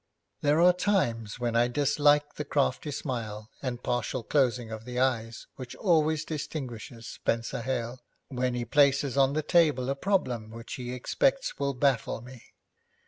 [0.41, 5.45] There are times when I dislike the crafty smile and partial closing of the eyes
[5.57, 10.91] which always distinguishes Spenser Hale when he places on the table a problem which he
[10.91, 12.45] expects will baffle me.